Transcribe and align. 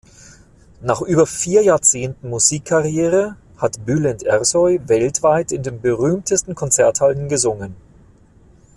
Nach 0.81 1.01
über 1.01 1.27
vier 1.27 1.61
Jahrzehnten 1.61 2.27
Musikkarriere 2.27 3.35
hat 3.57 3.85
Bülent 3.85 4.23
Ersoy 4.23 4.81
weltweit 4.87 5.51
in 5.51 5.61
den 5.61 5.79
berühmtesten 5.79 6.55
Konzerthallen 6.55 7.29
gesungen. 7.29 7.75